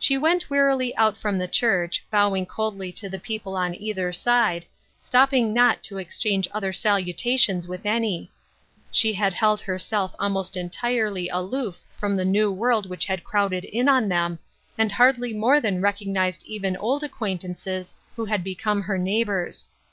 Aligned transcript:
She 0.00 0.18
went 0.18 0.50
wearily 0.50 0.96
out 0.96 1.16
from 1.16 1.38
the 1.38 1.46
church, 1.46 2.04
bowing 2.10 2.44
coldly 2.44 2.90
to 2.94 3.08
the 3.08 3.20
people 3.20 3.54
on 3.56 3.72
either 3.72 4.12
side, 4.12 4.64
stopping 5.00 5.54
not 5.54 5.80
to 5.84 5.98
exchange 5.98 6.48
other 6.50 6.72
salutations 6.72 7.68
with 7.68 7.86
any; 7.86 8.32
she 8.90 9.12
had 9.12 9.32
held 9.32 9.60
herself 9.60 10.12
almost 10.18 10.56
entirely 10.56 11.28
aloof 11.28 11.78
from 11.96 12.16
the 12.16 12.24
new 12.24 12.50
world 12.50 12.88
which 12.90 13.06
had 13.06 13.22
crowded 13.22 13.64
in 13.64 13.88
on 13.88 14.08
them, 14.08 14.40
and 14.76 14.90
hardly 14.90 15.32
more 15.32 15.60
than 15.60 15.80
recognized 15.80 16.42
even 16.46 16.76
old 16.76 17.04
acquaintances 17.04 17.94
who 18.16 18.24
had 18.24 18.42
become 18.42 18.82
her 18.82 18.98
neighbors. 18.98 19.68